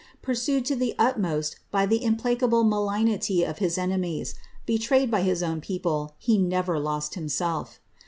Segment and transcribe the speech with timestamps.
[0.23, 4.33] Pursued to the utmost by the im* phuahle malignity of his enoniie.,
[4.65, 7.77] betrayed by his own people, he never k»t him^cIf.